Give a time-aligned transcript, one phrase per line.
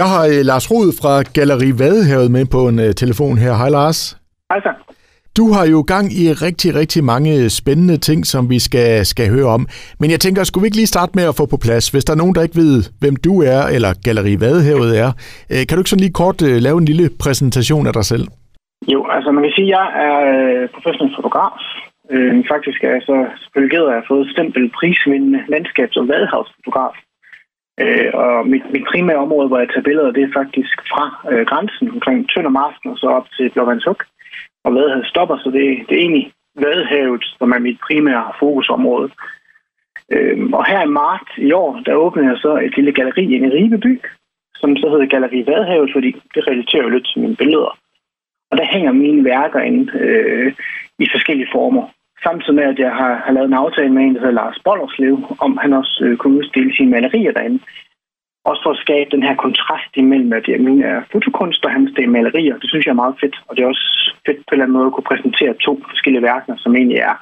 [0.00, 3.52] Jeg har uh, Lars Rod fra Galeri Vadehavet med på en uh, telefon her.
[3.60, 3.98] Hej Lars.
[4.50, 4.72] Hej så.
[5.38, 9.50] Du har jo gang i rigtig, rigtig mange spændende ting, som vi skal, skal høre
[9.56, 9.62] om.
[10.00, 12.12] Men jeg tænker, skulle vi ikke lige starte med at få på plads, hvis der
[12.14, 15.10] er nogen, der ikke ved, hvem du er, eller Galeri Vadehavet er.
[15.52, 18.24] Uh, kan du ikke sådan lige kort lave en lille præsentation af dig selv?
[18.92, 20.12] Jo, altså man kan sige, at jeg er
[20.76, 21.60] professionel fotograf.
[22.14, 26.96] Øh, faktisk er jeg så selvfølgelig at har fået stempel prisvindende landskabs- og vadehavsfotograf.
[27.80, 31.46] Øh, og mit, mit primære område, hvor jeg tager billeder, det er faktisk fra øh,
[31.46, 34.00] grænsen omkring Tøndermarsken og så op til Blåvandshug.
[34.64, 39.10] Og Vadehavet stopper, så det, det er egentlig Vadehavet, som er mit primære fokusområde.
[40.12, 43.50] Øh, og her i marts i år, der åbnede jeg så et lille galeri i
[43.56, 44.00] Ribeby,
[44.54, 47.78] som så hedder Galeri Vadehavet, fordi det relaterer jo lidt til mine billeder.
[48.50, 50.52] Og der hænger mine værker inde øh,
[50.98, 51.84] i forskellige former.
[52.26, 55.16] Samtidig med, at jeg har, har lavet en aftale med en, der hedder Lars Bollerslev,
[55.46, 57.60] om han også øh, kunne udstille sine malerier derinde.
[58.50, 62.04] Også for at skabe den her kontrast imellem, at mine er fotokunst, og hans det
[62.04, 62.56] er malerier.
[62.62, 63.36] Det synes jeg er meget fedt.
[63.48, 63.88] Og det er også
[64.26, 67.14] fedt på en eller anden måde at kunne præsentere to forskellige værker, som egentlig er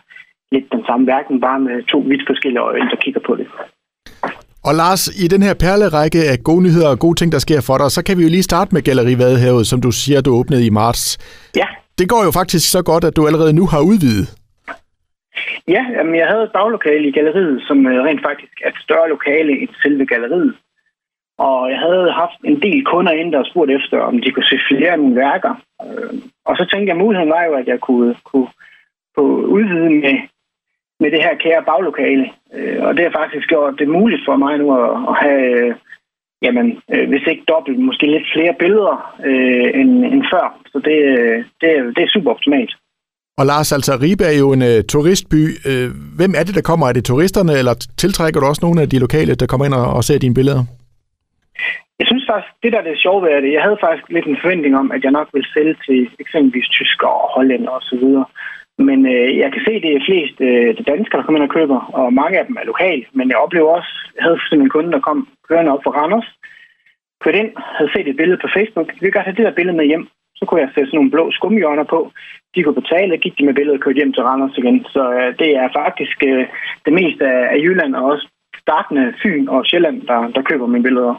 [0.54, 3.46] lidt den samme værken, bare med to vidt forskellige øjne, der kigger på det.
[4.68, 7.78] Og Lars, i den her perlerække af gode nyheder og gode ting, der sker for
[7.78, 10.66] dig, så kan vi jo lige starte med Galeri Vadehavet, som du siger, du åbnede
[10.66, 11.02] i marts.
[11.56, 11.66] Ja.
[11.98, 14.39] Det går jo faktisk så godt, at du allerede nu har udvidet.
[15.68, 19.08] Ja, jamen, jeg havde et baglokale i galleriet, som øh, rent faktisk er et større
[19.08, 20.54] lokale end selve galleriet.
[21.38, 24.58] Og jeg havde haft en del kunder ind, der spurgte efter, om de kunne se
[24.68, 25.54] flere af mine værker.
[25.86, 28.48] Øh, og så tænkte jeg, at muligheden var jo, at jeg kunne, kunne,
[29.16, 30.16] kunne udvide med,
[31.00, 32.30] med det her kære baglokale.
[32.54, 35.74] Øh, og det har faktisk gjort det muligt for mig nu at, at have,
[36.42, 39.16] jamen, hvis ikke dobbelt, måske lidt flere billeder
[39.74, 40.60] end, end før.
[40.72, 40.96] Så det,
[41.60, 42.76] det, det er super optimalt.
[43.40, 45.42] Og Lars, altså Ribe er jo en uh, turistby.
[45.68, 45.88] Uh,
[46.18, 46.84] hvem er det, der kommer?
[46.86, 49.86] Er det turisterne, eller tiltrækker du også nogle af de lokale, der kommer ind og,
[49.96, 50.62] og ser dine billeder?
[52.00, 54.42] Jeg synes faktisk, det der er det sjove ved det, jeg havde faktisk lidt en
[54.42, 58.04] forventning om, at jeg nok ville sælge til eksempelvis tyskere og hollænder osv.
[58.88, 61.48] Men øh, jeg kan se, at det er flest øh, det danskere, der kommer ind
[61.48, 63.04] og køber, og mange af dem er lokale.
[63.18, 66.28] Men jeg oplever også, jeg havde en kunde, der kom kørende op fra Randers,
[67.22, 68.88] kørte ind, havde set et billede på Facebook.
[69.00, 70.04] Vi kan godt have det der billede med hjem.
[70.40, 72.00] Så kunne jeg sætte sådan nogle blå skumhjørner på.
[72.54, 74.78] De kunne betale, gik de med billedet og kørte hjem til Randers igen.
[74.94, 76.44] Så øh, det er faktisk øh,
[76.86, 77.24] det meste
[77.54, 78.24] af Jylland og også
[78.64, 81.14] startende Fyn og Sjælland, der, der køber mine billeder.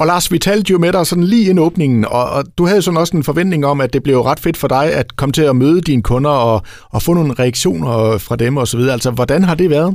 [0.00, 2.82] Og Lars, vi talte jo med dig sådan lige inden åbningen, og, og du havde
[2.82, 5.46] sådan også en forventning om, at det blev ret fedt for dig at komme til
[5.50, 6.58] at møde dine kunder og,
[6.94, 7.94] og få nogle reaktioner
[8.26, 8.82] fra dem osv.
[8.96, 9.90] Altså, hvordan har det været?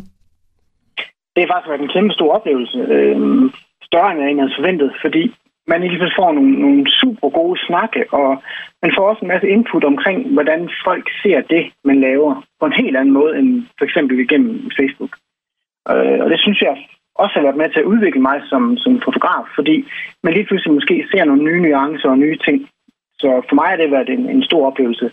[1.34, 2.78] Det har faktisk været en kæmpe stor oplevelse.
[2.96, 3.18] Øh,
[3.90, 5.24] større end jeg egentlig havde forventet, fordi
[5.72, 8.30] man lige får nogle, nogle super gode snakke, og
[8.84, 12.80] man får også en masse input omkring, hvordan folk ser det, man laver, på en
[12.82, 15.14] helt anden måde end for eksempel igennem Facebook.
[15.92, 16.76] Øh, og det synes jeg
[17.16, 19.76] også har været med til at udvikle mig som, som fotograf, fordi
[20.24, 22.70] man lige pludselig måske ser nogle nye nuancer og nye ting.
[23.22, 25.12] Så for mig har det været en, en stor oplevelse.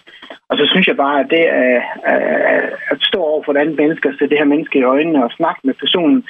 [0.49, 1.81] Og så synes jeg bare, at det er,
[2.93, 5.61] at stå over for et andet menneske, se det her menneske i øjnene og snakke
[5.65, 6.25] med personen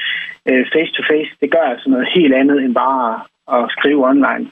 [0.49, 3.21] øh, face to face, det gør altså noget helt andet end bare
[3.55, 4.45] at skrive online.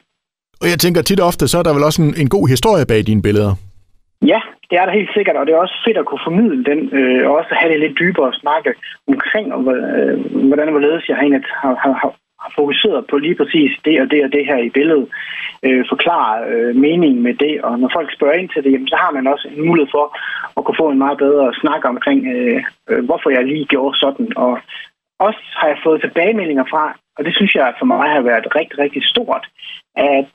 [0.62, 2.86] Og jeg tænker tit og ofte, så er der vel også en, en god historie
[2.90, 3.54] bag dine billeder?
[4.32, 4.40] Ja,
[4.70, 7.28] det er der helt sikkert, og det er også fedt at kunne formidle den, øh,
[7.28, 8.70] og også have det lidt dybere at snakke
[9.12, 10.14] omkring, og, øh,
[10.48, 11.28] hvordan og hvorledes jeg har,
[11.62, 12.12] har, har,
[12.42, 15.08] har fokuseret på lige præcis det og det og det her i billedet.
[15.66, 18.96] Øh, forklare øh, meningen med det, og når folk spørger ind til det, jamen, så
[19.04, 20.06] har man også en mulighed for
[20.56, 24.28] at kunne få en meget bedre snak omkring, øh, øh, hvorfor jeg lige gjorde sådan,
[24.36, 24.52] og
[25.18, 26.84] også har jeg fået tilbagemeldinger fra,
[27.18, 29.46] og det synes jeg for mig har været rigtig, rigtig stort,
[29.96, 30.26] at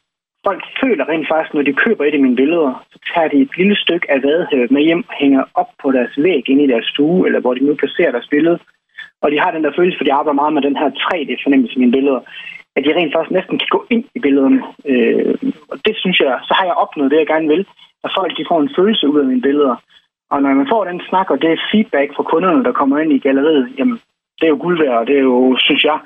[0.48, 3.58] folk føler rent faktisk, når de køber et af mine billeder, så tager de et
[3.58, 7.26] lille stykke af vadehavet med hjem, hænger op på deres væg inde i deres stue,
[7.28, 8.60] eller hvor de nu placerer deres billede.
[9.22, 11.80] Og de har den der følelse, for de arbejder meget med den her 3D-fornemmelse i
[11.80, 12.20] mine billeder,
[12.76, 14.62] at de rent faktisk næsten kan gå ind i billederne.
[14.86, 15.36] Øh,
[15.72, 17.66] og det synes jeg, så har jeg opnået det, jeg gerne vil,
[18.04, 19.76] at folk de får en følelse ud af mine billeder.
[20.32, 23.20] Og når man får den snak, og det feedback fra kunderne, der kommer ind i
[23.26, 24.00] galleriet, jamen,
[24.40, 26.00] det er jo guld værd, og det er jo, synes jeg,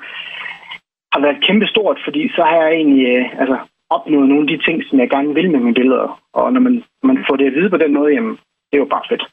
[1.12, 3.56] har været kæmpe stort, fordi så har jeg egentlig øh, altså,
[3.90, 6.20] opnået nogle af de ting, som jeg gerne vil med mine billeder.
[6.38, 8.34] Og når man, man får det at vide på den måde, jamen,
[8.68, 9.24] det er jo bare fedt.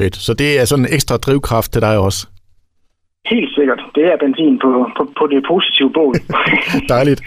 [0.00, 0.16] Fedt.
[0.16, 2.20] Så det er sådan en ekstra drivkraft til dig også?
[3.26, 3.80] Helt sikkert.
[3.94, 6.14] Det er benzin på, på, på det positive bål.
[6.94, 7.20] Dejligt.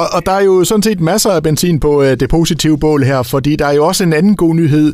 [0.00, 3.02] Og, og der er jo sådan set masser af benzin på uh, det positive bål
[3.02, 4.88] her, fordi der er jo også en anden god nyhed.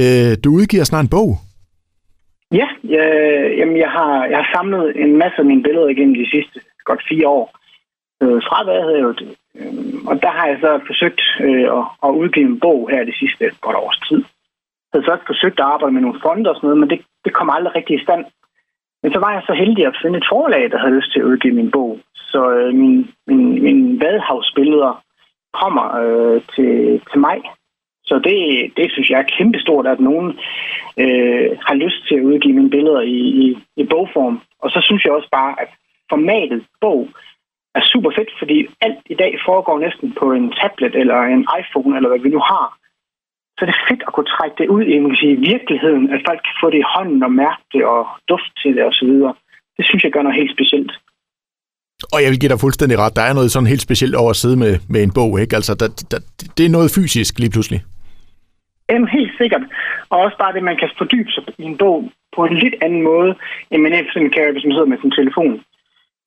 [0.00, 1.30] Uh, du udgiver snart en bog.
[2.52, 3.06] Ja, jeg,
[3.58, 7.02] jamen jeg, har, jeg har samlet en masse af mine billeder igennem de sidste godt
[7.08, 7.46] fire år
[8.22, 9.20] øh, fra Vadehavet.
[9.58, 9.72] Øh,
[10.06, 13.44] og der har jeg så forsøgt øh, at, at udgive en bog her det sidste
[13.60, 14.24] godt års tid.
[14.88, 17.00] Jeg havde så også forsøgt at arbejde med nogle fonde og sådan noget, men det,
[17.24, 18.24] det kom aldrig rigtig i stand.
[19.02, 21.28] Men så var jeg så heldig at finde et forlag, der havde lyst til at
[21.30, 22.00] udgive min bog.
[22.14, 25.02] Så øh, min, min, min vadehavsbilleder
[25.60, 27.38] kommer øh, til, til mig.
[28.08, 28.38] Så det,
[28.78, 30.28] det synes jeg er kæmpestort, at nogen
[31.02, 33.46] øh, har lyst til at udgive mine billeder i, i,
[33.80, 34.36] i bogform.
[34.62, 35.70] Og så synes jeg også bare, at
[36.12, 37.08] formatet bog
[37.78, 41.96] er super fedt, fordi alt i dag foregår næsten på en tablet eller en iPhone,
[41.96, 42.66] eller hvad vi nu har.
[43.56, 46.20] Så det er fedt at kunne trække det ud i man kan sige, virkeligheden, at
[46.28, 49.12] folk kan få det i hånden og mærke det og dufte til det osv.
[49.76, 50.92] Det synes jeg gør noget helt specielt.
[52.14, 53.16] Og jeg vil give dig fuldstændig ret.
[53.16, 55.56] Der er noget sådan helt specielt over at sidde med, med en bog, ikke?
[55.56, 56.18] Altså, der, der,
[56.56, 57.80] det er noget fysisk lige pludselig.
[58.88, 59.64] Jamen, helt sikkert.
[60.10, 63.02] Og også bare det, man kan fordybe sig i en bog på en lidt anden
[63.02, 63.34] måde,
[63.70, 65.54] end man ellers kan, hvis man sidder med sin telefon.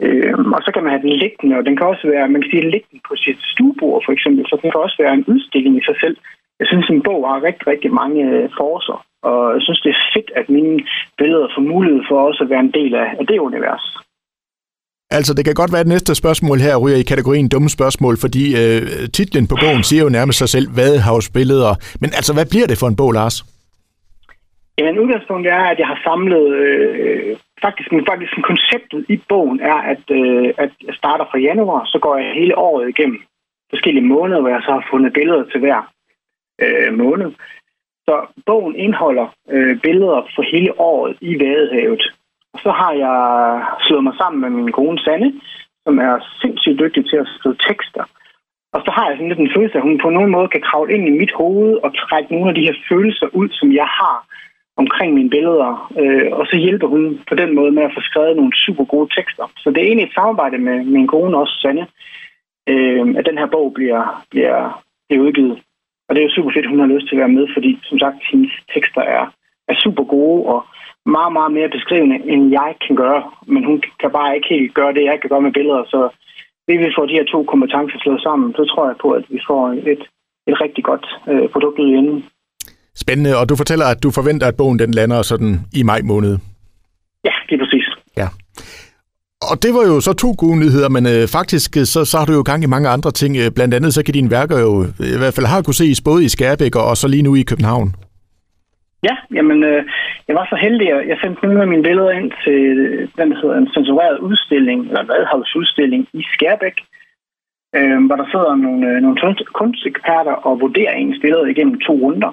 [0.04, 2.52] Øh, og så kan man have den liggende, og den kan også være, man kan
[2.52, 5.84] sige, liggende på sit stuebord for eksempel, så den kan også være en udstilling i
[5.88, 6.18] sig selv.
[6.60, 10.10] Jeg synes, en bog har rigtig, rigtig mange øh, forser, og jeg synes, det er
[10.16, 10.80] fedt, at mine
[11.18, 13.86] billeder får mulighed for også at være en del af, af det univers.
[15.18, 18.44] Altså, det kan godt være, at næste spørgsmål her ryger i kategorien dumme spørgsmål, fordi
[18.62, 18.82] øh,
[19.18, 21.74] titlen på bogen siger jo nærmest sig selv, Vadehavsbilleder.
[22.02, 23.38] Men altså, hvad bliver det for en bog, Lars?
[24.78, 26.46] Jamen, udgangspunktet er, at jeg har samlet...
[26.64, 31.82] Øh, faktisk, men faktisk konceptet i bogen er, at, øh, at jeg starter fra januar,
[31.86, 33.20] så går jeg hele året igennem
[33.70, 35.80] forskellige måneder, hvor jeg så har fundet billeder til hver
[36.64, 37.32] øh, måned.
[38.08, 38.16] Så
[38.46, 42.04] bogen indeholder øh, billeder for hele året i Vadehavet.
[42.64, 43.18] Så har jeg
[43.80, 45.34] slået mig sammen med min kone Sanne,
[45.86, 48.04] som er sindssygt dygtig til at skrive tekster.
[48.74, 50.94] Og så har jeg sådan lidt en følelse, at hun på nogen måde kan kravle
[50.94, 54.18] ind i mit hoved og trække nogle af de her følelser ud, som jeg har
[54.78, 55.72] omkring mine billeder.
[56.02, 59.10] Øh, og så hjælper hun på den måde med at få skrevet nogle super gode
[59.18, 59.46] tekster.
[59.58, 61.88] Så det er egentlig et samarbejde med min kone også, Sanne,
[62.72, 65.56] øh, at den her bog bliver, bliver, bliver udgivet.
[66.08, 67.80] Og det er jo super fedt, at hun har lyst til at være med, fordi
[67.84, 69.24] som sagt, hendes tekster er,
[69.72, 70.60] er super gode og
[71.18, 73.22] meget, meget mere beskrivende, end jeg kan gøre.
[73.54, 75.84] Men hun kan bare ikke helt gøre det, jeg kan gøre med billeder.
[75.94, 76.00] Så
[76.66, 79.40] hvis vi får de her to kompetencer slået sammen, så tror jeg på, at vi
[79.50, 79.62] får
[79.94, 80.02] et,
[80.50, 82.24] et rigtig godt øh, produkt ud i enden.
[82.96, 86.34] Spændende, og du fortæller, at du forventer, at bogen den lander sådan i maj måned.
[87.28, 87.88] Ja, det er præcis.
[88.18, 88.28] Ja.
[89.50, 92.26] Og det var jo så to gode nyheder, men øh, faktisk øh, så, så har
[92.26, 93.38] du jo gang i mange andre ting.
[93.38, 94.72] Øh, blandt andet så kan dine værker jo,
[95.16, 97.42] i hvert fald har kunne ses både i Skærbæk og, og så lige nu i
[97.42, 97.96] København.
[99.04, 99.84] Ja, jamen, øh,
[100.28, 103.32] jeg var så heldig, at jeg sendte nogle af mine billeder ind til øh, den,
[103.32, 106.78] der hedder en censureret udstilling, eller Vadehavsudstilling i Skærbæk,
[107.76, 112.32] øh, hvor der sidder nogle, øh, nogle kunsteksperter og vurderer ens billeder igennem to runder.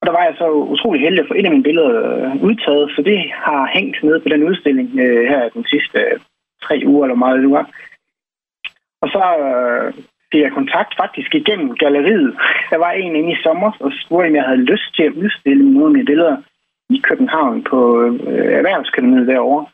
[0.00, 2.90] Og der var jeg så utrolig heldig at få et af mine billeder øh, udtaget,
[2.96, 6.20] så det har hængt med på den udstilling øh, her den sidste øh,
[6.62, 7.66] tre uger, eller meget det var.
[9.02, 9.92] Og så øh,
[10.32, 12.36] fik jeg kontakt faktisk igennem galleriet.
[12.70, 15.70] Der var en inde i sommer, og spurgte, om jeg havde lyst til at udstille
[15.72, 16.36] nogle af mine billeder
[16.90, 18.14] i København på øh,
[18.58, 19.66] Erhvervsakademiet derovre.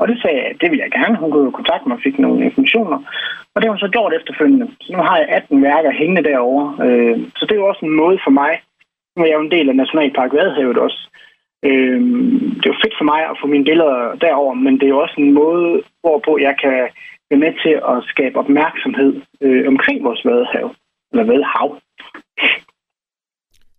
[0.00, 1.16] Og det sagde jeg, det ville jeg gerne.
[1.16, 2.98] Hun kunne kontakte mig og fik nogle informationer.
[3.52, 4.68] Og det har hun så gjort efterfølgende.
[4.80, 6.86] Så nu har jeg 18 værker hængende derovre.
[6.86, 8.52] Øh, så det er jo også en måde for mig.
[9.16, 11.00] Nu er jeg jo en del af Nationalpark Vadehavet også.
[11.68, 12.00] Øh,
[12.58, 15.02] det er jo fedt for mig at få mine billeder derover, men det er jo
[15.04, 16.88] også en måde, hvorpå jeg kan
[17.36, 20.66] er med til at skabe opmærksomhed øh, omkring vores vadehav.
[21.12, 21.68] Eller vadehav.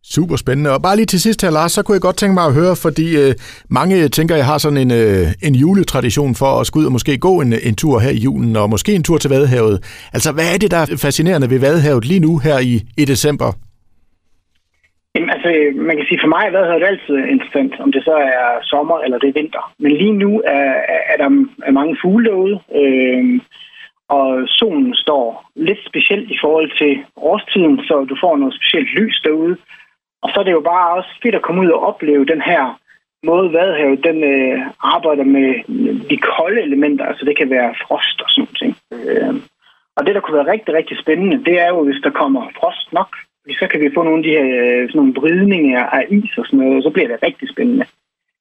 [0.05, 0.71] Super spændende.
[0.71, 2.75] Og bare lige til sidst her, Lars, så kunne jeg godt tænke mig at høre,
[2.75, 3.33] fordi øh,
[3.69, 7.17] mange tænker, jeg har sådan en, øh, en juletradition for at skulle ud og måske
[7.17, 10.07] gå en, en tur her i julen, og måske en tur til Vadehavet.
[10.13, 13.51] Altså, hvad er det, der er fascinerende ved Vadehavet lige nu her i, i december?
[15.15, 18.59] Jamen, altså, man kan sige, for mig er det altid interessant, om det så er
[18.63, 19.73] sommer eller det er vinter.
[19.79, 20.69] Men lige nu er,
[21.11, 21.29] er der
[21.67, 23.39] er mange fugle derude, øh,
[24.09, 29.21] og solen står lidt specielt i forhold til årstiden, så du får noget specielt lys
[29.25, 29.57] derude.
[30.23, 32.79] Og så er det jo bare også fedt at komme ud og opleve den her
[33.23, 34.59] måde, Vadehavet den øh,
[34.93, 35.47] arbejder med
[36.09, 37.05] de kolde elementer.
[37.05, 38.75] Altså det kan være frost og sådan noget.
[39.09, 39.35] Øh,
[39.97, 42.93] og det, der kunne være rigtig, rigtig spændende, det er jo, hvis der kommer frost
[42.93, 43.11] nok.
[43.63, 46.45] Så kan vi få nogle af de her øh, sådan nogle vridninger af is og
[46.45, 47.85] sådan noget, og så bliver det rigtig spændende.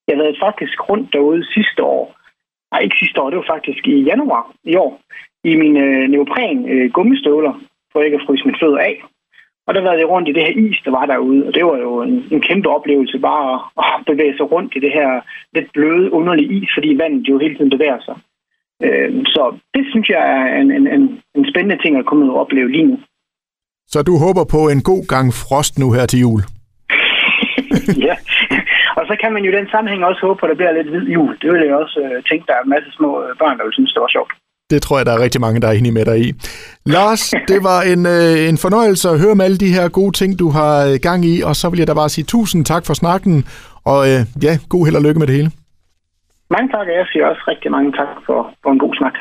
[0.06, 2.04] Jeg har været faktisk rundt derude sidste år.
[2.70, 4.92] Nej, ikke sidste år, det var faktisk i januar i år.
[5.44, 7.54] I mine øh, neopren øh, gummistøvler,
[7.92, 8.96] for ikke at fryse mit fødder af.
[9.66, 11.78] Og der var det rundt i det her is, der var derude, og det var
[11.78, 13.48] jo en, en kæmpe oplevelse bare
[13.78, 15.20] at, bevæge sig rundt i det her
[15.54, 18.16] lidt bløde, underlige is, fordi vandet jo hele tiden bevæger sig.
[18.84, 19.42] Øh, så
[19.74, 22.70] det synes jeg er en, en, en, en spændende ting at komme ud og opleve
[22.70, 22.98] lige nu.
[23.88, 26.40] Så du håber på en god gang frost nu her til jul?
[28.08, 28.16] ja,
[28.98, 30.90] og så kan man jo i den sammenhæng også håbe på, at der bliver lidt
[30.92, 31.32] hvid jul.
[31.42, 33.10] Det vil jeg også øh, tænke, der er en masse små
[33.40, 34.32] børn, der vil synes, det var sjovt.
[34.72, 36.28] Det tror jeg, der er rigtig mange, der er enige med dig i.
[36.86, 37.22] Lars,
[37.52, 40.48] det var en, øh, en fornøjelse at høre om alle de her gode ting, du
[40.58, 43.34] har øh, gang i, og så vil jeg da bare sige tusind tak for snakken,
[43.92, 45.50] og øh, ja, god held og lykke med det hele.
[46.54, 49.14] Mange tak, og jeg siger også rigtig mange tak for, for en god snak.